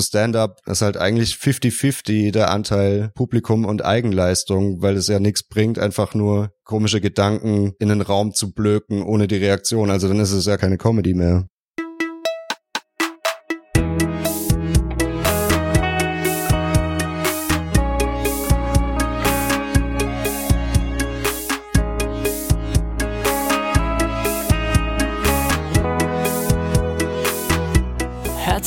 [0.00, 5.78] Stand-up ist halt eigentlich 50-50 der Anteil Publikum und Eigenleistung, weil es ja nichts bringt,
[5.78, 9.90] einfach nur komische Gedanken in den Raum zu blöken ohne die Reaktion.
[9.90, 11.48] Also dann ist es ja keine Comedy mehr.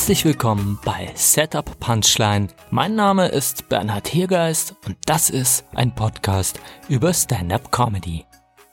[0.03, 2.49] Herzlich willkommen bei Setup Punchline.
[2.71, 8.25] Mein Name ist Bernhard Hiergeist und das ist ein Podcast über Stand-up Comedy.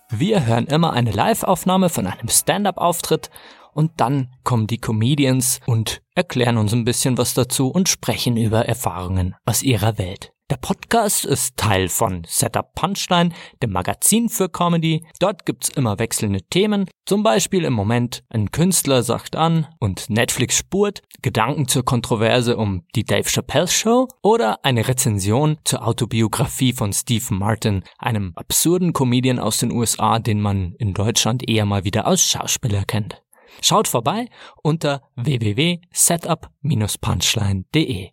[0.09, 3.31] Wir hören immer eine Live-Aufnahme von einem Stand-up-Auftritt
[3.73, 8.67] und dann kommen die Comedians und erklären uns ein bisschen was dazu und sprechen über
[8.67, 10.33] Erfahrungen aus ihrer Welt.
[10.51, 13.31] Der Podcast ist Teil von Setup Punchline,
[13.63, 15.07] dem Magazin für Comedy.
[15.21, 20.59] Dort gibt's immer wechselnde Themen, zum Beispiel im Moment ein Künstler sagt an und Netflix
[20.59, 26.93] spurt, Gedanken zur Kontroverse um die Dave Chappelle Show oder eine Rezension zur Autobiografie von
[26.93, 32.09] Steve Martin, einem absurden Comedian aus den USA, den man in Deutschland eher mal wieder
[32.09, 33.23] als Schauspieler kennt.
[33.63, 34.27] Schaut vorbei
[34.65, 38.11] unter www.setup-punchline.de.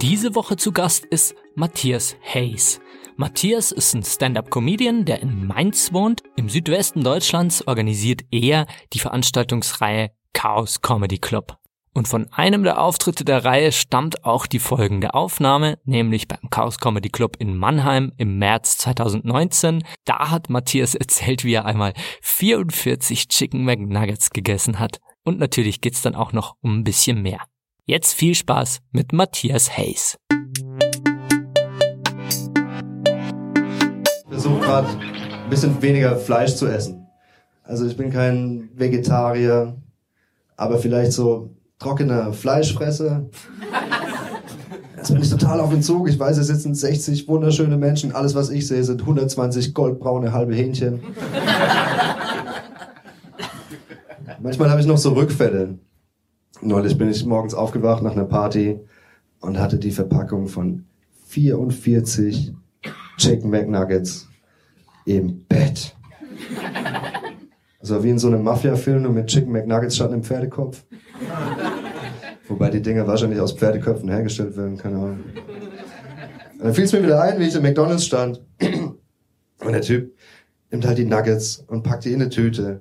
[0.00, 2.80] Diese Woche zu Gast ist Matthias Hayes.
[3.16, 6.22] Matthias ist ein Stand-up-Comedian, der in Mainz wohnt.
[6.36, 11.58] Im Südwesten Deutschlands organisiert er die Veranstaltungsreihe Chaos Comedy Club.
[11.94, 16.78] Und von einem der Auftritte der Reihe stammt auch die folgende Aufnahme, nämlich beim Chaos
[16.78, 19.84] Comedy Club in Mannheim im März 2019.
[20.04, 24.98] Da hat Matthias erzählt, wie er einmal 44 Chicken McNuggets gegessen hat.
[25.22, 27.40] Und natürlich geht's dann auch noch um ein bisschen mehr.
[27.86, 30.16] Jetzt viel Spaß mit Matthias Hayes.
[34.22, 37.06] Ich versuche gerade ein bisschen weniger Fleisch zu essen.
[37.62, 39.76] Also ich bin kein Vegetarier,
[40.56, 43.26] aber vielleicht so trockener Fleischfresser.
[44.96, 46.08] Jetzt bin ich total auf Entzug.
[46.08, 48.14] Ich weiß, es sitzen 60 wunderschöne Menschen.
[48.14, 51.02] Alles, was ich sehe, sind 120 goldbraune halbe Hähnchen.
[54.40, 55.78] Manchmal habe ich noch so Rückfälle.
[56.66, 58.80] Neulich bin ich morgens aufgewacht nach einer Party
[59.40, 60.86] und hatte die Verpackung von
[61.26, 62.54] 44
[63.18, 64.28] Chicken McNuggets
[65.04, 65.94] im Bett.
[67.80, 70.86] Also wie in so einem Mafia-Film, nur mit Chicken McNuggets statt einem Pferdekopf.
[72.48, 75.20] Wobei die Dinger wahrscheinlich aus Pferdeköpfen hergestellt werden, keine Ahnung.
[76.54, 78.40] Und dann fiel es mir wieder ein, wie ich im McDonalds stand.
[79.60, 80.16] Und der Typ
[80.70, 82.80] nimmt halt die Nuggets und packt die in eine Tüte.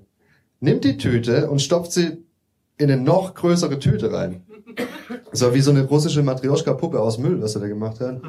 [0.62, 2.24] Nimmt die Tüte und stopft sie
[2.78, 4.44] in eine noch größere Tüte rein.
[5.32, 8.22] So wie so eine russische Matrioschka-Puppe aus Müll, was er da gemacht hat.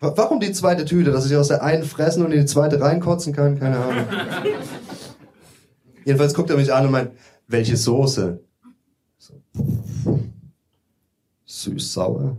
[0.00, 1.12] Warum die zweite Tüte?
[1.12, 3.58] Dass ich aus der einen fressen und in die zweite reinkotzen kann?
[3.58, 4.06] Keine Ahnung.
[6.04, 7.10] Jedenfalls guckt er mich an und meint,
[7.48, 8.40] welche Soße?
[9.18, 9.34] So.
[11.44, 12.38] Süß-sauer.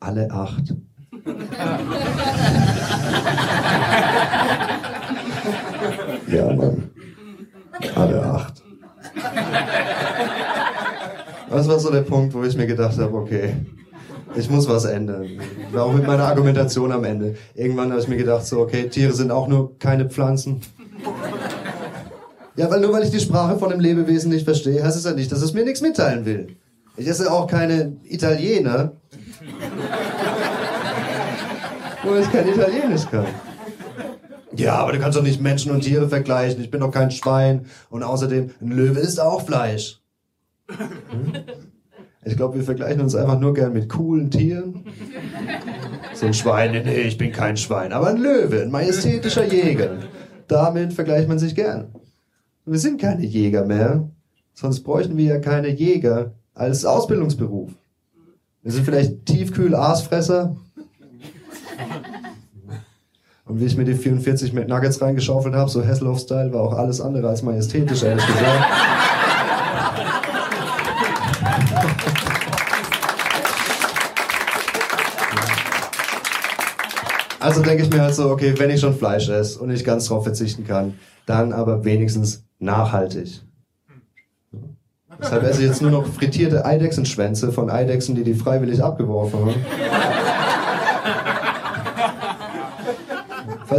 [0.00, 0.74] Alle acht.
[6.28, 6.89] ja, Mann.
[7.94, 8.62] Alle acht.
[11.50, 13.54] Das war so der Punkt, wo ich mir gedacht habe, okay,
[14.36, 15.26] ich muss was ändern.
[15.72, 17.34] War auch mit meiner Argumentation am Ende.
[17.54, 20.60] Irgendwann habe ich mir gedacht, so, okay, Tiere sind auch nur keine Pflanzen.
[22.56, 25.12] Ja, weil nur weil ich die Sprache von einem Lebewesen nicht verstehe, heißt es ja
[25.12, 26.56] nicht, dass es mir nichts mitteilen will.
[26.96, 28.92] Ich esse auch keine Italiener.
[32.04, 33.26] Nur weil ich kein Italienisch kann.
[34.60, 36.60] Ja, aber du kannst doch nicht Menschen und Tiere vergleichen.
[36.60, 37.64] Ich bin doch kein Schwein.
[37.88, 40.00] Und außerdem, ein Löwe ist auch Fleisch.
[40.68, 41.32] Hm?
[42.26, 44.84] Ich glaube, wir vergleichen uns einfach nur gern mit coolen Tieren.
[46.12, 47.94] So ein Schwein, nee, ich bin kein Schwein.
[47.94, 49.96] Aber ein Löwe, ein majestätischer Jäger.
[50.46, 51.94] Damit vergleicht man sich gern.
[52.66, 54.10] Wir sind keine Jäger mehr.
[54.52, 57.70] Sonst bräuchten wir ja keine Jäger als Ausbildungsberuf.
[58.62, 60.54] Wir sind vielleicht Tiefkühl-Aasfresser.
[63.50, 67.00] Und wie ich mir die 44 mit Nuggets reingeschaufelt habe, so Hasselhoff-Style, war auch alles
[67.00, 68.64] andere als majestätisch, ehrlich gesagt.
[77.40, 80.06] Also denke ich mir halt so, okay, wenn ich schon Fleisch esse und nicht ganz
[80.06, 80.94] drauf verzichten kann,
[81.26, 83.42] dann aber wenigstens nachhaltig.
[85.20, 90.29] Deshalb esse ich jetzt nur noch frittierte Eidechsenschwänze von Eidechsen, die die freiwillig abgeworfen haben.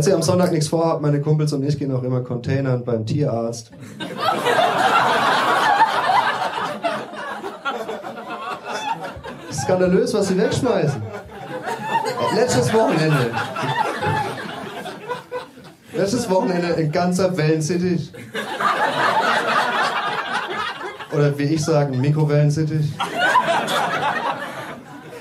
[0.02, 3.06] Falls ihr am Sonntag nichts vorhabt, meine Kumpels und ich gehen auch immer Containern beim
[3.06, 3.70] Tierarzt.
[9.54, 11.04] Skandalös, was sie wegschmeißen.
[12.34, 13.30] Letztes Wochenende.
[15.94, 18.10] Letztes Wochenende in ganzer Wellen City.
[21.14, 22.92] Oder wie ich sage, ein Mikrowellensittich.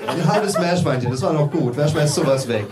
[0.07, 1.77] Ein halbes Meerschweinchen, das war noch gut.
[1.77, 2.65] Wer schmeißt sowas weg?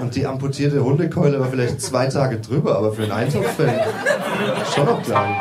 [0.00, 3.70] Und die amputierte Hundekeule war vielleicht zwei Tage drüber, aber für einen Eintopffan
[4.74, 5.36] schon noch klein.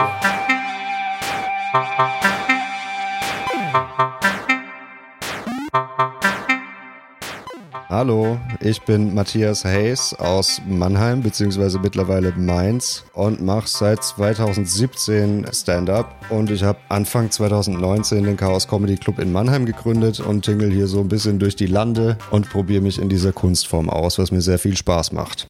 [8.00, 16.16] Hallo, ich bin Matthias Hayes aus Mannheim beziehungsweise mittlerweile Mainz und mache seit 2017 Stand-up
[16.30, 20.88] und ich habe Anfang 2019 den Chaos Comedy Club in Mannheim gegründet und tingle hier
[20.88, 24.40] so ein bisschen durch die Lande und probiere mich in dieser Kunstform aus, was mir
[24.40, 25.48] sehr viel Spaß macht.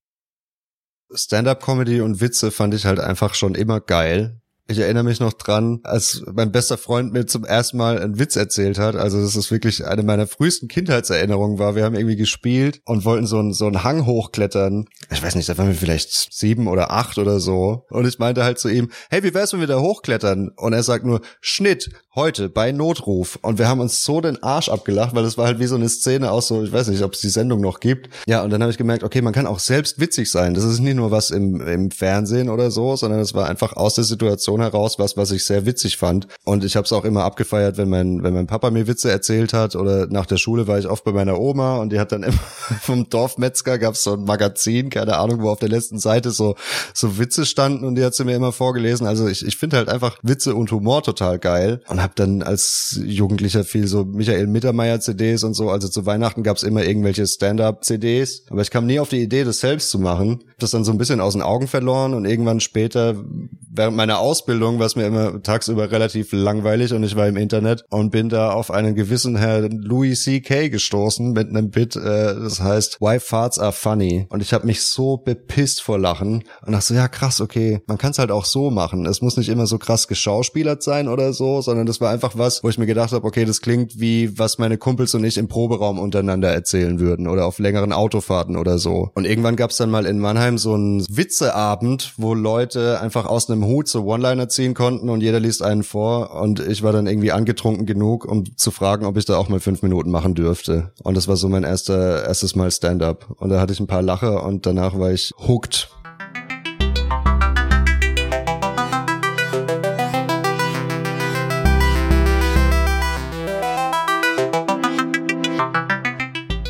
[1.14, 4.42] Stand-up-Comedy und Witze fand ich halt einfach schon immer geil.
[4.72, 8.36] Ich erinnere mich noch dran, als mein bester Freund mir zum ersten Mal einen Witz
[8.36, 8.96] erzählt hat.
[8.96, 11.76] Also das ist wirklich eine meiner frühesten Kindheitserinnerungen war.
[11.76, 14.86] Wir haben irgendwie gespielt und wollten so einen, so einen Hang hochklettern.
[15.12, 17.88] Ich weiß nicht, da waren wir vielleicht sieben oder acht oder so.
[17.90, 20.52] Und ich meinte halt zu ihm, hey, wie wär's, wenn wir da hochklettern?
[20.56, 23.40] Und er sagt nur, Schnitt, heute, bei Notruf.
[23.42, 25.90] Und wir haben uns so den Arsch abgelacht, weil es war halt wie so eine
[25.90, 28.10] Szene aus so, ich weiß nicht, ob es die Sendung noch gibt.
[28.28, 30.54] Ja, und dann habe ich gemerkt, okay, man kann auch selbst witzig sein.
[30.54, 33.96] Das ist nicht nur was im, im Fernsehen oder so, sondern es war einfach aus
[33.96, 36.28] der Situation Situation heraus was, was ich sehr witzig fand.
[36.44, 39.54] Und ich habe es auch immer abgefeiert, wenn mein, wenn mein Papa mir Witze erzählt
[39.54, 42.24] hat oder nach der Schule war ich oft bei meiner Oma und die hat dann
[42.30, 42.40] immer
[42.82, 46.56] vom Dorfmetzger gab es so ein Magazin, keine Ahnung, wo auf der letzten Seite so,
[46.94, 49.08] so Witze standen und die hat sie mir immer vorgelesen.
[49.08, 53.00] Also ich, ich finde halt einfach Witze und Humor total geil und habe dann als
[53.04, 55.70] Jugendlicher viel so Michael Mittermeier CDs und so.
[55.70, 59.22] Also zu Weihnachten gab es immer irgendwelche Stand-up CDs, aber ich kam nie auf die
[59.22, 60.44] Idee, das selbst zu machen.
[60.50, 63.16] Hab das dann so ein bisschen aus den Augen verloren und irgendwann später
[63.72, 67.38] während meiner Ausbildung Ausbildung war es mir immer tagsüber relativ langweilig und ich war im
[67.38, 70.70] Internet und bin da auf einen gewissen Herr Louis C.K.
[70.70, 74.26] gestoßen mit einem Bit, äh, das heißt Why Farts Are Funny.
[74.30, 78.00] Und ich habe mich so bepisst vor Lachen und dachte so, ja krass, okay, man
[78.00, 79.06] kann es halt auch so machen.
[79.06, 82.64] Es muss nicht immer so krass geschauspielert sein oder so, sondern das war einfach was,
[82.64, 85.48] wo ich mir gedacht habe, okay, das klingt wie was meine Kumpels und ich im
[85.48, 89.12] Proberaum untereinander erzählen würden oder auf längeren Autofahrten oder so.
[89.14, 93.48] Und irgendwann gab es dann mal in Mannheim so einen Witzeabend, wo Leute einfach aus
[93.48, 96.94] einem Hut so One-Liner One-Liner ziehen konnten und jeder liest einen vor und ich war
[96.94, 100.34] dann irgendwie angetrunken genug, um zu fragen, ob ich da auch mal fünf Minuten machen
[100.34, 100.92] dürfte.
[101.04, 103.28] Und das war so mein erster, erstes Mal Stand-up.
[103.38, 105.90] Und da hatte ich ein paar Lacher und danach war ich hooked.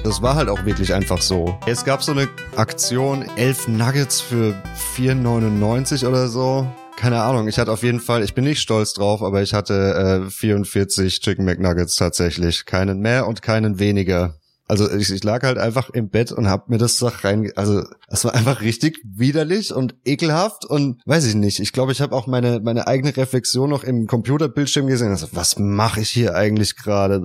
[0.03, 1.59] Das war halt auch wirklich einfach so.
[1.67, 4.55] Es gab so eine Aktion, elf Nuggets für
[4.97, 6.67] 4,99 oder so
[6.99, 10.25] keine Ahnung, ich hatte auf jeden Fall, ich bin nicht stolz drauf, aber ich hatte
[10.27, 12.65] äh, 44 Chicken McNuggets tatsächlich.
[12.65, 14.35] Keinen mehr und keinen weniger.
[14.67, 17.83] Also ich, ich lag halt einfach im Bett und hab mir das so rein, also
[18.09, 21.59] es war einfach richtig widerlich und ekelhaft und weiß ich nicht.
[21.59, 25.09] Ich glaube, ich habe auch meine meine eigene Reflexion noch im Computerbildschirm gesehen.
[25.09, 27.23] Also, was mache ich hier eigentlich gerade?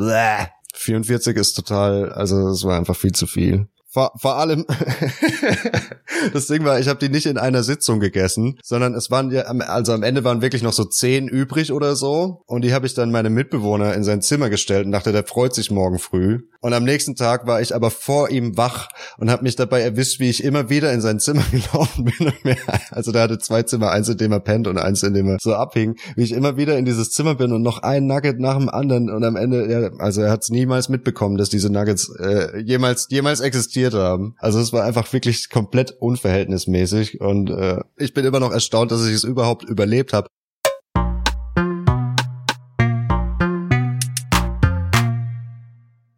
[0.74, 3.66] 44 ist total, also es war einfach viel zu viel.
[3.94, 4.66] Vor, vor allem,
[6.32, 9.42] das Ding war, ich habe die nicht in einer Sitzung gegessen, sondern es waren ja,
[9.42, 12.42] also am Ende waren wirklich noch so zehn übrig oder so.
[12.46, 15.54] Und die habe ich dann meinem Mitbewohner in sein Zimmer gestellt und dachte, der freut
[15.54, 16.40] sich morgen früh.
[16.60, 18.88] Und am nächsten Tag war ich aber vor ihm wach
[19.18, 22.32] und habe mich dabei erwischt, wie ich immer wieder in sein Zimmer gelaufen bin.
[22.42, 22.56] Mehr,
[22.90, 25.38] also der hatte zwei Zimmer, eins in dem er pennt und eins in dem er
[25.40, 28.56] so abhing, wie ich immer wieder in dieses Zimmer bin und noch ein Nugget nach
[28.58, 29.08] dem anderen.
[29.08, 33.06] Und am Ende, ja, also er hat es niemals mitbekommen, dass diese Nuggets äh, jemals,
[33.08, 34.34] jemals existieren existiert haben.
[34.38, 39.06] Also es war einfach wirklich komplett unverhältnismäßig und äh, ich bin immer noch erstaunt, dass
[39.06, 40.28] ich es überhaupt überlebt habe.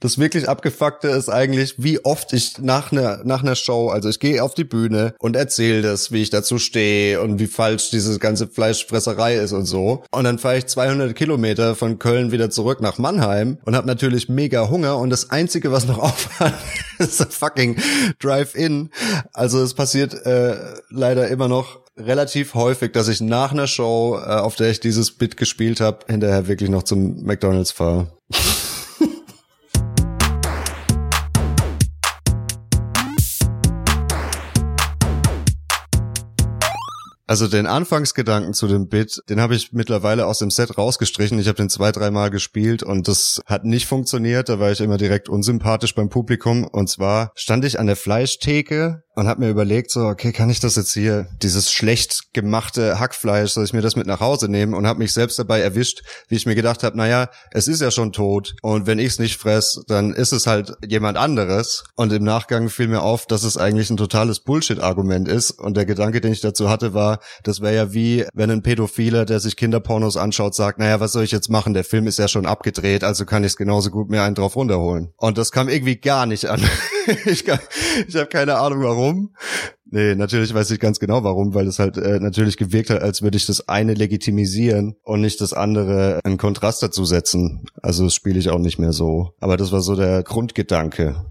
[0.06, 4.20] Das wirklich abgefuckte ist eigentlich, wie oft ich nach einer nach einer Show, also ich
[4.20, 8.16] gehe auf die Bühne und erzähle das, wie ich dazu stehe und wie falsch diese
[8.20, 10.04] ganze Fleischfresserei ist und so.
[10.12, 14.28] Und dann fahre ich 200 Kilometer von Köln wieder zurück nach Mannheim und habe natürlich
[14.28, 16.54] mega Hunger und das einzige, was noch aufhat,
[17.00, 17.76] ist der fucking
[18.20, 18.90] Drive-In.
[19.32, 20.54] Also es passiert äh,
[20.88, 25.10] leider immer noch relativ häufig, dass ich nach einer Show, äh, auf der ich dieses
[25.10, 28.12] Bit gespielt habe, hinterher wirklich noch zum McDonald's fahre.
[37.28, 41.38] Also den Anfangsgedanken zu dem Bit, den habe ich mittlerweile aus dem Set rausgestrichen.
[41.40, 44.48] Ich habe den zwei, dreimal gespielt und das hat nicht funktioniert.
[44.48, 46.64] Da war ich immer direkt unsympathisch beim Publikum.
[46.64, 50.60] Und zwar stand ich an der Fleischtheke und habe mir überlegt, so, okay, kann ich
[50.60, 54.74] das jetzt hier, dieses schlecht gemachte Hackfleisch, soll ich mir das mit nach Hause nehmen
[54.74, 57.90] und habe mich selbst dabei erwischt, wie ich mir gedacht habe, naja, es ist ja
[57.90, 61.84] schon tot und wenn ich es nicht fress, dann ist es halt jemand anderes.
[61.96, 65.50] Und im Nachgang fiel mir auf, dass es eigentlich ein totales Bullshit-Argument ist.
[65.50, 69.24] Und der Gedanke, den ich dazu hatte, war, das wäre ja wie, wenn ein Pädophiler,
[69.24, 71.72] der sich Kinderpornos anschaut, sagt, naja, was soll ich jetzt machen?
[71.72, 74.56] Der Film ist ja schon abgedreht, also kann ich es genauso gut mir einen drauf
[74.56, 75.12] runterholen.
[75.16, 76.60] Und das kam irgendwie gar nicht an.
[77.26, 77.44] ich
[78.08, 79.34] ich habe keine Ahnung warum.
[79.88, 83.22] Nee, natürlich weiß ich ganz genau warum, weil es halt äh, natürlich gewirkt hat, als
[83.22, 87.66] würde ich das eine legitimisieren und nicht das andere einen Kontrast dazu setzen.
[87.82, 89.30] Also das spiele ich auch nicht mehr so.
[89.38, 91.24] Aber das war so der Grundgedanke.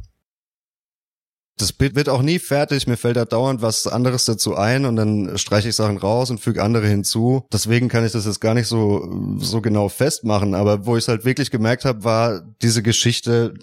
[1.58, 2.86] Das Bild wird auch nie fertig.
[2.86, 6.40] Mir fällt da dauernd was anderes dazu ein und dann streiche ich Sachen raus und
[6.40, 7.46] füge andere hinzu.
[7.52, 10.54] Deswegen kann ich das jetzt gar nicht so, so genau festmachen.
[10.54, 13.54] Aber wo ich es halt wirklich gemerkt habe, war diese Geschichte,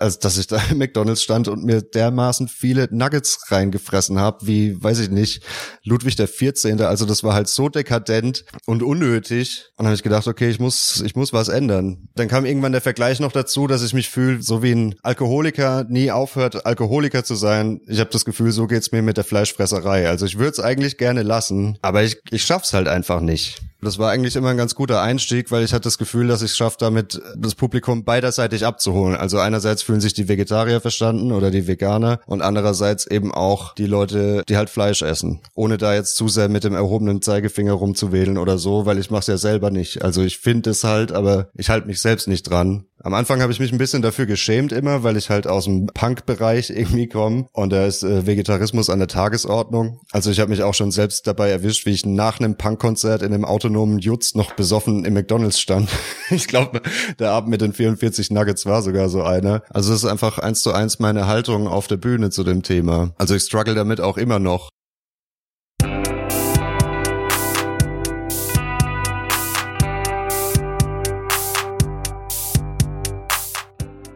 [0.00, 4.82] also, dass ich da im McDonalds stand und mir dermaßen viele Nuggets reingefressen habe, wie,
[4.82, 5.42] weiß ich nicht,
[5.84, 6.80] Ludwig der 14.
[6.80, 9.66] Also das war halt so dekadent und unnötig.
[9.76, 12.08] Und dann habe ich gedacht, okay, ich muss, ich muss was ändern.
[12.14, 15.84] Dann kam irgendwann der Vergleich noch dazu, dass ich mich fühle, so wie ein Alkoholiker
[15.84, 17.82] nie aufhört, Alkoholiker zu sein.
[17.86, 20.08] Ich habe das Gefühl, so geht's mir mit der Fleischfresserei.
[20.08, 23.60] Also ich würde es eigentlich gerne lassen, aber ich, ich schaff's halt einfach nicht.
[23.82, 26.52] Das war eigentlich immer ein ganz guter Einstieg, weil ich hatte das Gefühl, dass ich
[26.52, 29.16] es schaffe, damit das Publikum beiderseitig abzuholen.
[29.16, 33.86] Also einerseits fühlen sich die Vegetarier verstanden oder die Veganer und andererseits eben auch die
[33.86, 35.40] Leute, die halt Fleisch essen.
[35.56, 39.22] Ohne da jetzt zu sehr mit dem erhobenen Zeigefinger rumzuwählen oder so, weil ich mache
[39.22, 40.02] es ja selber nicht.
[40.02, 42.84] Also ich finde es halt, aber ich halte mich selbst nicht dran.
[43.04, 45.86] Am Anfang habe ich mich ein bisschen dafür geschämt immer, weil ich halt aus dem
[45.86, 50.00] Punk-Bereich irgendwie komme und da ist äh, Vegetarismus an der Tagesordnung.
[50.12, 53.34] Also ich habe mich auch schon selbst dabei erwischt, wie ich nach einem Punk-Konzert in
[53.34, 55.88] einem autonomen Jutz noch besoffen im McDonalds stand.
[56.30, 56.80] ich glaube,
[57.18, 59.62] der Abend mit den 44 Nuggets war sogar so einer.
[59.70, 63.14] Also es ist einfach eins zu eins meine Haltung auf der Bühne zu dem Thema.
[63.18, 64.68] Also ich struggle damit auch immer noch.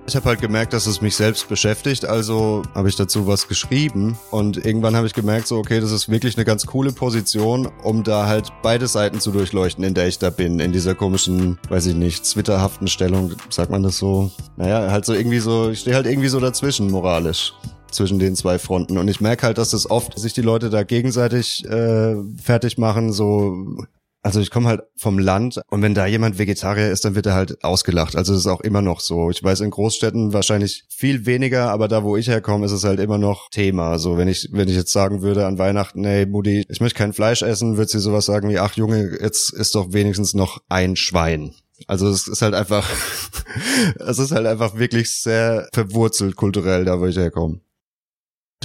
[0.09, 4.17] Ich habe halt gemerkt, dass es mich selbst beschäftigt, also habe ich dazu was geschrieben
[4.31, 8.05] und irgendwann habe ich gemerkt, so okay, das ist wirklich eine ganz coole Position, um
[8.05, 11.87] da halt beide Seiten zu durchleuchten, in der ich da bin, in dieser komischen, weiß
[11.87, 14.31] ich nicht, zwitterhaften Stellung, sagt man das so?
[14.57, 17.53] Naja, halt so irgendwie so, ich stehe halt irgendwie so dazwischen moralisch
[17.91, 18.99] zwischen den zwei Fronten.
[18.99, 23.13] Und ich merke halt, dass das oft sich die Leute da gegenseitig äh, fertig machen,
[23.13, 23.77] so
[24.27, 27.35] also ich komme halt vom Land und wenn da jemand Vegetarier ist, dann wird er
[27.35, 28.17] halt ausgelacht.
[28.17, 29.31] Also das ist auch immer noch so.
[29.31, 32.99] Ich weiß in Großstädten wahrscheinlich viel weniger, aber da wo ich herkomme, ist es halt
[32.99, 33.93] immer noch Thema.
[33.93, 37.13] Also wenn ich wenn ich jetzt sagen würde an Weihnachten, hey Mutti, ich möchte kein
[37.13, 40.97] Fleisch essen, wird sie sowas sagen wie, ach Junge, jetzt ist doch wenigstens noch ein
[40.97, 41.55] Schwein.
[41.87, 42.91] Also es ist halt einfach,
[44.01, 47.61] es ist halt einfach wirklich sehr verwurzelt kulturell, da wo ich herkomme.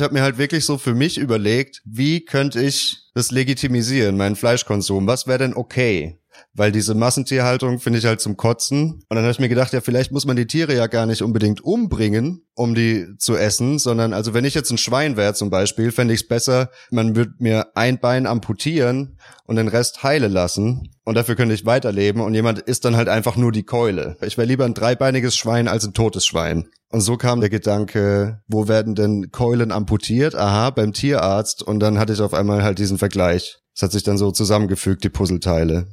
[0.02, 4.36] Ich habe mir halt wirklich so für mich überlegt, wie könnte ich das legitimisieren, meinen
[4.36, 5.06] Fleischkonsum?
[5.06, 6.20] Was wäre denn okay?
[6.54, 9.04] Weil diese Massentierhaltung finde ich halt zum Kotzen.
[9.10, 11.22] Und dann habe ich mir gedacht, ja, vielleicht muss man die Tiere ja gar nicht
[11.22, 15.50] unbedingt umbringen, um die zu essen, sondern also wenn ich jetzt ein Schwein wäre zum
[15.50, 20.28] Beispiel, fände ich es besser, man würde mir ein Bein amputieren und den Rest heile
[20.28, 24.18] lassen und dafür könnte ich weiterleben und jemand isst dann halt einfach nur die Keule.
[24.22, 26.68] Ich wäre lieber ein dreibeiniges Schwein als ein totes Schwein.
[26.90, 30.36] Und so kam der Gedanke, wo werden denn Keulen amputiert?
[30.36, 31.64] Aha, beim Tierarzt.
[31.64, 33.60] Und dann hatte ich auf einmal halt diesen Vergleich.
[33.74, 35.88] Es hat sich dann so zusammengefügt, die Puzzleteile.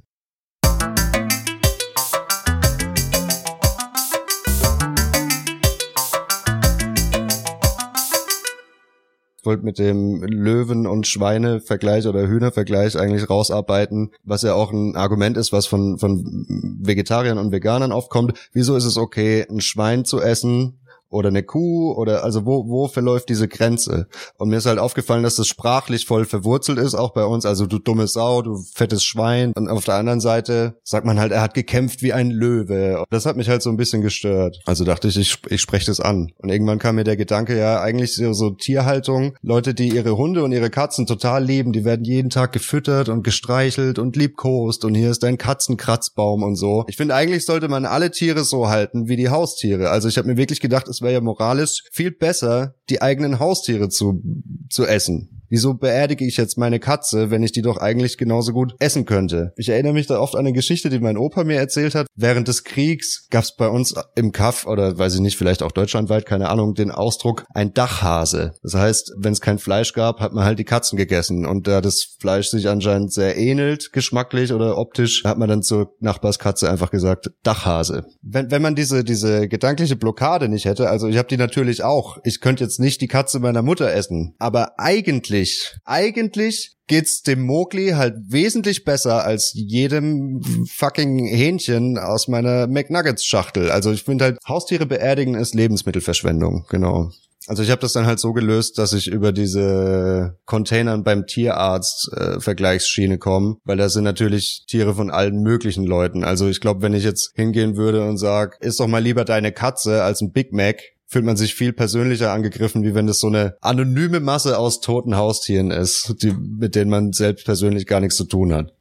[9.48, 15.38] Wollte mit dem Löwen- und Schweine-Vergleich oder Hühner-Vergleich eigentlich rausarbeiten, was ja auch ein Argument
[15.38, 16.46] ist, was von, von
[16.80, 18.38] Vegetariern und Veganern aufkommt.
[18.52, 20.78] Wieso ist es okay, ein Schwein zu essen,
[21.10, 24.08] oder eine Kuh oder also wo wo verläuft diese Grenze?
[24.36, 27.46] Und mir ist halt aufgefallen, dass das sprachlich voll verwurzelt ist, auch bei uns.
[27.46, 29.52] Also du dumme Sau, du fettes Schwein.
[29.54, 33.04] Und auf der anderen Seite sagt man halt, er hat gekämpft wie ein Löwe.
[33.10, 34.60] Das hat mich halt so ein bisschen gestört.
[34.66, 36.32] Also dachte ich, ich, ich spreche das an.
[36.38, 40.44] Und irgendwann kam mir der Gedanke, ja eigentlich so, so Tierhaltung, Leute, die ihre Hunde
[40.44, 44.94] und ihre Katzen total lieben, die werden jeden Tag gefüttert und gestreichelt und liebkost und
[44.94, 46.84] hier ist dein Katzenkratzbaum und so.
[46.88, 49.90] Ich finde eigentlich sollte man alle Tiere so halten wie die Haustiere.
[49.90, 53.88] Also ich habe mir wirklich gedacht, es wäre ja moralisch viel besser, die eigenen Haustiere
[53.88, 54.22] zu,
[54.70, 55.37] zu essen.
[55.48, 59.52] Wieso beerdige ich jetzt meine Katze, wenn ich die doch eigentlich genauso gut essen könnte?
[59.56, 62.06] Ich erinnere mich da oft an eine Geschichte, die mein Opa mir erzählt hat.
[62.14, 65.72] Während des Kriegs gab es bei uns im Kaff oder weiß ich nicht, vielleicht auch
[65.72, 68.52] deutschlandweit, keine Ahnung, den Ausdruck ein Dachhase.
[68.62, 71.46] Das heißt, wenn es kein Fleisch gab, hat man halt die Katzen gegessen.
[71.46, 75.94] Und da das Fleisch sich anscheinend sehr ähnelt, geschmacklich oder optisch, hat man dann zur
[76.00, 78.04] Nachbarskatze einfach gesagt, Dachhase.
[78.22, 82.18] Wenn, wenn man diese, diese gedankliche Blockade nicht hätte, also ich habe die natürlich auch.
[82.24, 84.34] Ich könnte jetzt nicht die Katze meiner Mutter essen.
[84.38, 85.37] Aber eigentlich,
[85.84, 90.42] eigentlich geht's dem Mowgli halt wesentlich besser als jedem
[90.74, 93.70] fucking Hähnchen aus meiner McNuggets-Schachtel.
[93.70, 97.10] Also ich finde halt, Haustiere beerdigen ist Lebensmittelverschwendung, genau.
[97.48, 102.12] Also ich habe das dann halt so gelöst, dass ich über diese Containern beim Tierarzt
[102.12, 106.24] äh, Vergleichsschiene komme, weil da sind natürlich Tiere von allen möglichen Leuten.
[106.24, 109.52] Also ich glaube, wenn ich jetzt hingehen würde und sag, isst doch mal lieber deine
[109.52, 113.28] Katze als ein Big Mac, fühlt man sich viel persönlicher angegriffen, wie wenn das so
[113.28, 118.16] eine anonyme Masse aus toten Haustieren ist, die, mit denen man selbst persönlich gar nichts
[118.16, 118.74] zu tun hat.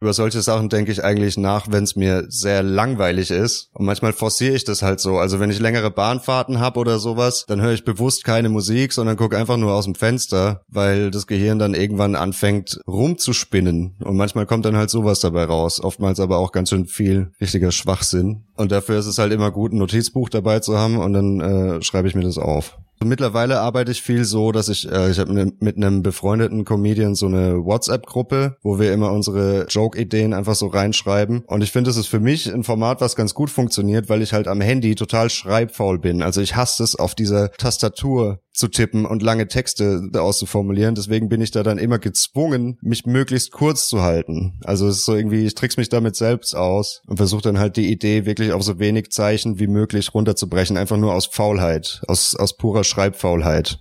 [0.00, 3.70] Über solche Sachen denke ich eigentlich nach, wenn es mir sehr langweilig ist.
[3.72, 5.18] Und manchmal forciere ich das halt so.
[5.18, 9.16] Also wenn ich längere Bahnfahrten habe oder sowas, dann höre ich bewusst keine Musik, sondern
[9.16, 13.96] gucke einfach nur aus dem Fenster, weil das Gehirn dann irgendwann anfängt rumzuspinnen.
[14.04, 15.82] Und manchmal kommt dann halt sowas dabei raus.
[15.82, 18.44] Oftmals aber auch ganz schön viel richtiger Schwachsinn.
[18.56, 21.82] Und dafür ist es halt immer gut, ein Notizbuch dabei zu haben und dann äh,
[21.82, 22.78] schreibe ich mir das auf.
[23.04, 27.14] Mittlerweile arbeite ich viel so, dass ich, äh, ich habe ne, mit einem befreundeten Comedian
[27.14, 31.44] so eine WhatsApp-Gruppe, wo wir immer unsere Joke-Ideen einfach so reinschreiben.
[31.46, 34.32] Und ich finde, es ist für mich ein Format, was ganz gut funktioniert, weil ich
[34.32, 36.22] halt am Handy total schreibfaul bin.
[36.22, 40.96] Also ich hasse es, auf dieser Tastatur zu tippen und lange Texte auszuformulieren.
[40.96, 44.58] Deswegen bin ich da dann immer gezwungen, mich möglichst kurz zu halten.
[44.64, 47.76] Also es ist so irgendwie, ich trick's mich damit selbst aus und versuche dann halt
[47.76, 50.76] die Idee wirklich auf so wenig Zeichen wie möglich runterzubrechen.
[50.76, 53.78] Einfach nur aus Faulheit, aus, aus purer Schreibfaulheit.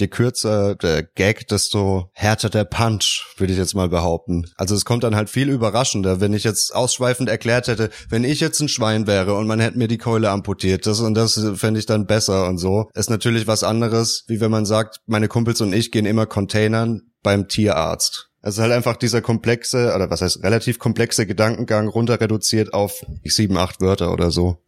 [0.00, 4.46] Je kürzer der Gag, desto härter der Punch, würde ich jetzt mal behaupten.
[4.56, 8.40] Also es kommt dann halt viel überraschender, wenn ich jetzt ausschweifend erklärt hätte, wenn ich
[8.40, 11.78] jetzt ein Schwein wäre und man hätte mir die Keule amputiert, das und das fände
[11.78, 12.90] ich dann besser und so.
[12.94, 17.02] Ist natürlich was anderes, wie wenn man sagt, meine Kumpels und ich gehen immer Containern
[17.22, 18.30] beim Tierarzt.
[18.42, 23.04] Es ist halt einfach dieser komplexe, oder was heißt relativ komplexe Gedankengang runter reduziert auf
[23.24, 24.62] sieben, acht Wörter oder so.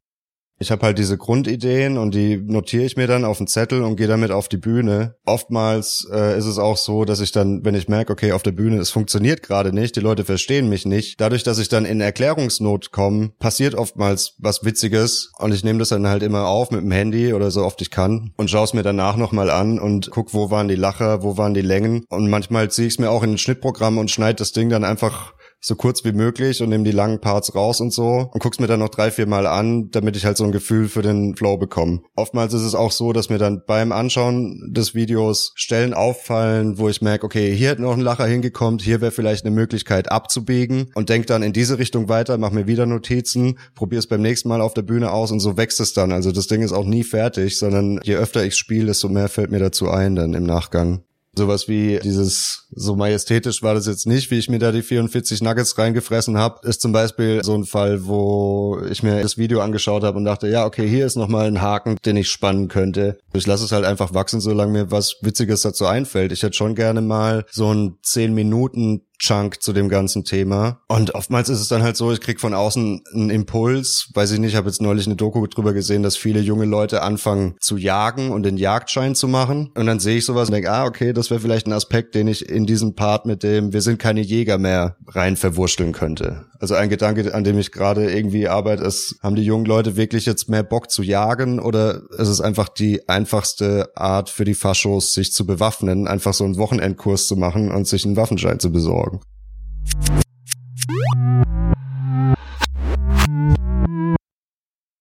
[0.62, 3.96] Ich habe halt diese Grundideen und die notiere ich mir dann auf einen Zettel und
[3.96, 5.16] gehe damit auf die Bühne.
[5.26, 8.52] Oftmals äh, ist es auch so, dass ich dann, wenn ich merke, okay, auf der
[8.52, 12.00] Bühne, es funktioniert gerade nicht, die Leute verstehen mich nicht, dadurch, dass ich dann in
[12.00, 16.82] Erklärungsnot komme, passiert oftmals was Witziges und ich nehme das dann halt immer auf mit
[16.82, 20.12] dem Handy oder so oft ich kann und schaue es mir danach nochmal an und
[20.12, 23.10] guck, wo waren die Lacher, wo waren die Längen und manchmal ziehe ich es mir
[23.10, 26.68] auch in ein Schnittprogramm und schneide das Ding dann einfach so kurz wie möglich und
[26.70, 29.46] nehme die langen Parts raus und so und guck's mir dann noch drei, vier Mal
[29.46, 32.00] an, damit ich halt so ein Gefühl für den Flow bekomme.
[32.16, 36.88] Oftmals ist es auch so, dass mir dann beim Anschauen des Videos Stellen auffallen, wo
[36.88, 40.90] ich merke, okay, hier hätte noch ein Lacher hingekommen, hier wäre vielleicht eine Möglichkeit abzubiegen
[40.94, 44.48] und denk dann in diese Richtung weiter, mach mir wieder Notizen, probiere es beim nächsten
[44.48, 46.10] Mal auf der Bühne aus und so wächst es dann.
[46.10, 49.52] Also das Ding ist auch nie fertig, sondern je öfter ich spiele, desto mehr fällt
[49.52, 51.04] mir dazu ein dann im Nachgang.
[51.34, 55.40] Sowas wie dieses, so majestätisch war das jetzt nicht, wie ich mir da die 44
[55.40, 60.04] Nuggets reingefressen habe, ist zum Beispiel so ein Fall, wo ich mir das Video angeschaut
[60.04, 63.18] habe und dachte, ja, okay, hier ist nochmal ein Haken, den ich spannen könnte.
[63.32, 66.32] Ich lasse es halt einfach wachsen, solange mir was Witziges dazu einfällt.
[66.32, 70.80] Ich hätte schon gerne mal so ein 10 Minuten Chunk zu dem ganzen Thema.
[70.88, 74.10] Und oftmals ist es dann halt so, ich krieg von außen einen Impuls.
[74.14, 77.02] Weiß ich nicht, ich habe jetzt neulich eine Doku drüber gesehen, dass viele junge Leute
[77.02, 79.70] anfangen zu jagen und den Jagdschein zu machen.
[79.76, 82.26] Und dann sehe ich sowas und denke, ah, okay, das wäre vielleicht ein Aspekt, den
[82.26, 86.46] ich in diesem Part mit dem Wir sind keine Jäger mehr rein verwurschteln könnte.
[86.62, 90.26] Also ein Gedanke, an dem ich gerade irgendwie arbeite, ist, haben die jungen Leute wirklich
[90.26, 95.12] jetzt mehr Bock zu jagen oder ist es einfach die einfachste Art für die Faschos,
[95.12, 99.22] sich zu bewaffnen, einfach so einen Wochenendkurs zu machen und sich einen Waffenschein zu besorgen?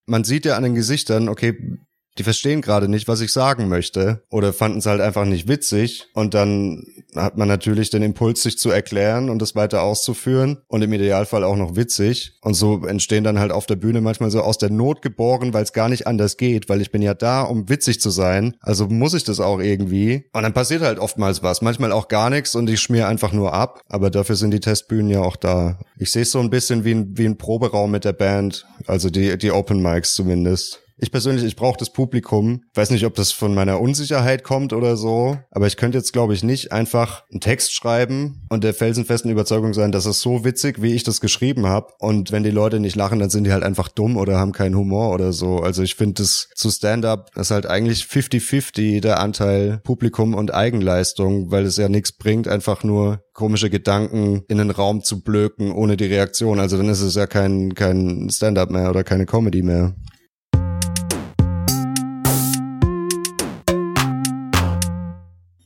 [0.08, 1.78] Man sieht ja an den Gesichtern, okay,
[2.18, 6.08] die verstehen gerade nicht, was ich sagen möchte oder fanden es halt einfach nicht witzig.
[6.14, 6.84] Und dann
[7.16, 11.44] hat man natürlich den Impuls, sich zu erklären und das weiter auszuführen und im Idealfall
[11.44, 12.34] auch noch witzig.
[12.42, 15.64] Und so entstehen dann halt auf der Bühne manchmal so aus der Not geboren, weil
[15.64, 18.88] es gar nicht anders geht, weil ich bin ja da, um witzig zu sein, also
[18.88, 20.26] muss ich das auch irgendwie.
[20.34, 23.54] Und dann passiert halt oftmals was, manchmal auch gar nichts und ich schmier einfach nur
[23.54, 25.80] ab, aber dafür sind die Testbühnen ja auch da.
[25.98, 29.10] Ich sehe es so ein bisschen wie ein, wie ein Proberaum mit der Band, also
[29.10, 32.62] die, die Open Mics zumindest Ich persönlich, ich brauche das Publikum.
[32.76, 36.36] Weiß nicht, ob das von meiner Unsicherheit kommt oder so, aber ich könnte jetzt, glaube
[36.36, 40.80] ich, nicht einfach einen Text schreiben und der felsenfesten Überzeugung sein, dass es so witzig,
[40.84, 41.88] wie ich das geschrieben habe.
[41.98, 44.76] Und wenn die Leute nicht lachen, dann sind die halt einfach dumm oder haben keinen
[44.76, 45.58] Humor oder so.
[45.58, 51.50] Also ich finde das zu Stand-up ist halt eigentlich 50-50 der Anteil Publikum und Eigenleistung,
[51.50, 55.98] weil es ja nichts bringt, einfach nur komische Gedanken in den Raum zu blöken ohne
[55.98, 56.60] die Reaktion.
[56.60, 59.96] Also dann ist es ja kein, kein Stand-up mehr oder keine Comedy mehr.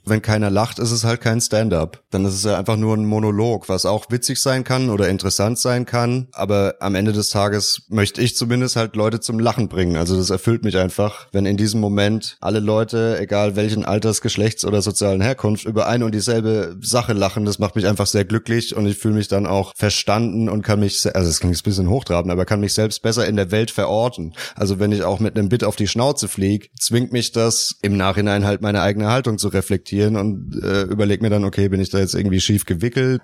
[0.05, 2.03] Wenn keiner lacht, ist es halt kein Stand-up.
[2.11, 5.57] Dann ist es ja einfach nur ein Monolog, was auch witzig sein kann oder interessant
[5.57, 6.27] sein kann.
[6.31, 9.97] Aber am Ende des Tages möchte ich zumindest halt Leute zum Lachen bringen.
[9.97, 14.63] Also das erfüllt mich einfach, wenn in diesem Moment alle Leute, egal welchen Alters, Geschlechts
[14.63, 17.45] oder sozialen Herkunft, über eine und dieselbe Sache lachen.
[17.45, 20.79] Das macht mich einfach sehr glücklich und ich fühle mich dann auch verstanden und kann
[20.79, 23.71] mich, also es klingt ein bisschen hochtrabend, aber kann mich selbst besser in der Welt
[23.71, 24.33] verorten.
[24.55, 27.97] Also wenn ich auch mit einem Bit auf die Schnauze fliege, zwingt mich das im
[27.97, 31.81] Nachhinein halt meine eigene Haltung zu reflektieren reflektieren und äh, überlege mir dann, okay, bin
[31.81, 33.21] ich da jetzt irgendwie schief gewickelt?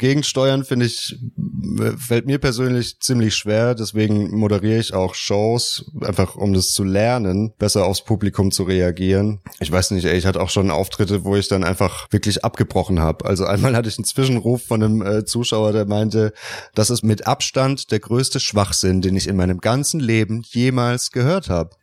[0.00, 1.16] Gegensteuern finde ich,
[1.98, 3.74] fällt mir persönlich ziemlich schwer.
[3.74, 9.40] Deswegen moderiere ich auch Shows, einfach um das zu lernen, besser aufs Publikum zu reagieren.
[9.60, 12.98] Ich weiß nicht, ey, ich hatte auch schon Auftritte, wo ich dann einfach wirklich abgebrochen
[12.98, 13.26] habe.
[13.26, 16.32] Also einmal hatte ich einen Zwischenruf von einem äh, Zuschauer, der meinte,
[16.74, 21.50] das ist mit Abstand der größte Schwachsinn, den ich in meinem ganzen Leben jemals gehört
[21.50, 21.76] habe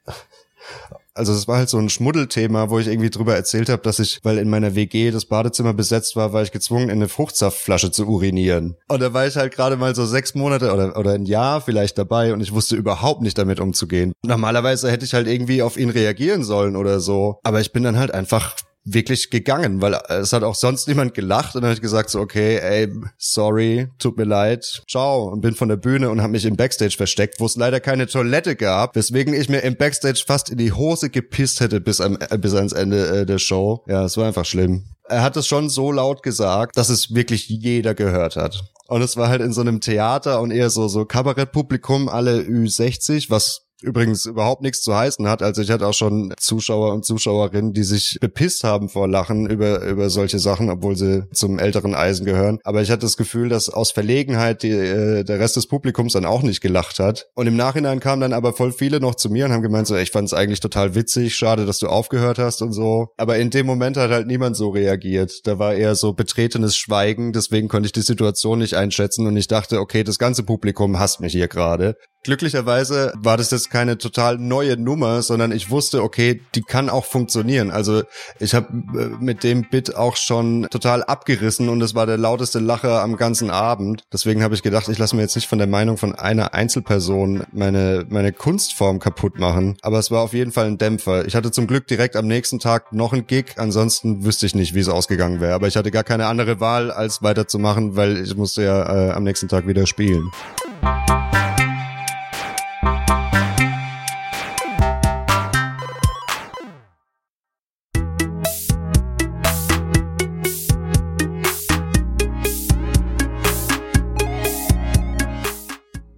[1.18, 4.20] also es war halt so ein Schmuddelthema, wo ich irgendwie drüber erzählt habe, dass ich,
[4.24, 8.08] weil in meiner WG das Badezimmer besetzt war, war ich gezwungen, in eine Fruchtsaftflasche zu
[8.08, 8.78] urinieren.
[8.88, 11.98] Und da war ich halt gerade mal so sechs Monate oder, oder ein Jahr vielleicht
[11.98, 14.14] dabei und ich wusste überhaupt nicht damit umzugehen.
[14.26, 17.40] Normalerweise hätte ich halt irgendwie auf ihn reagieren sollen oder so.
[17.44, 18.56] Aber ich bin dann halt einfach
[18.93, 22.58] wirklich gegangen, weil es hat auch sonst niemand gelacht und dann ich gesagt so okay,
[22.58, 26.56] ey, sorry, tut mir leid, ciao und bin von der Bühne und habe mich im
[26.56, 30.58] Backstage versteckt, wo es leider keine Toilette gab, weswegen ich mir im Backstage fast in
[30.58, 33.84] die Hose gepisst hätte bis am äh, bis ans Ende äh, der Show.
[33.88, 34.86] Ja, es war einfach schlimm.
[35.10, 38.62] Er hat es schon so laut gesagt, dass es wirklich jeder gehört hat.
[38.88, 43.30] Und es war halt in so einem Theater und eher so so Kabarettpublikum, alle Ü60,
[43.30, 45.42] was übrigens überhaupt nichts zu heißen hat.
[45.42, 49.84] Also ich hatte auch schon Zuschauer und Zuschauerinnen, die sich bepisst haben vor Lachen über,
[49.84, 52.60] über solche Sachen, obwohl sie zum älteren Eisen gehören.
[52.63, 56.26] Aber ich hatte das Gefühl, dass aus Verlegenheit die, äh, der Rest des Publikums dann
[56.26, 57.28] auch nicht gelacht hat.
[57.36, 59.96] Und im Nachhinein kamen dann aber voll viele noch zu mir und haben gemeint, so,
[59.96, 63.10] ich fand es eigentlich total witzig, schade, dass du aufgehört hast und so.
[63.18, 65.46] Aber in dem Moment hat halt niemand so reagiert.
[65.46, 69.48] Da war eher so betretenes Schweigen, deswegen konnte ich die Situation nicht einschätzen und ich
[69.48, 71.96] dachte, okay, das ganze Publikum hasst mich hier gerade.
[72.28, 77.06] Glücklicherweise war das jetzt keine total neue Nummer, sondern ich wusste, okay, die kann auch
[77.06, 77.72] funktionieren.
[77.72, 78.04] Also
[78.42, 78.68] ich habe
[79.00, 83.16] äh, mit dem Bit auch schon total abgerissen und es war der lauteste Lacher am
[83.16, 84.04] ganzen Abend.
[84.12, 87.46] Deswegen habe ich gedacht, ich lasse mir jetzt nicht von der Meinung von einer Einzelperson
[87.54, 89.78] meine, meine Kunstform kaputt machen.
[89.82, 91.26] Aber es war auf jeden Fall ein Dämpfer.
[91.26, 93.54] Ich hatte zum Glück direkt am nächsten Tag noch ein Gig.
[93.56, 95.54] Ansonsten wüsste ich nicht, wie es ausgegangen wäre.
[95.54, 99.24] Aber ich hatte gar keine andere Wahl, als weiterzumachen, weil ich musste ja äh, am
[99.24, 100.30] nächsten Tag wieder spielen.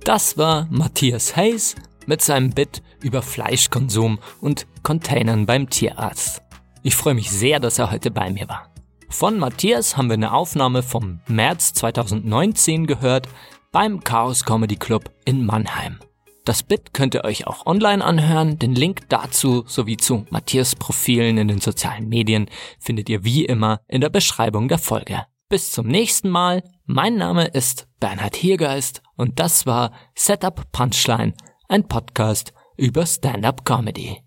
[0.09, 1.75] Das war Matthias Hayes
[2.07, 6.41] mit seinem Bit über Fleischkonsum und Containern beim Tierarzt.
[6.81, 8.73] Ich freue mich sehr, dass er heute bei mir war.
[9.09, 13.29] Von Matthias haben wir eine Aufnahme vom März 2019 gehört
[13.71, 15.99] beim Chaos Comedy Club in Mannheim.
[16.43, 18.57] Das Bit könnt ihr euch auch online anhören.
[18.57, 23.81] Den Link dazu sowie zu Matthias Profilen in den sozialen Medien findet ihr wie immer
[23.87, 25.27] in der Beschreibung der Folge.
[25.49, 26.61] Bis zum nächsten Mal.
[26.85, 31.33] Mein Name ist Bernhard Hiergeist und das war Setup Punchline,
[31.67, 34.21] ein Podcast über Stand-up Comedy.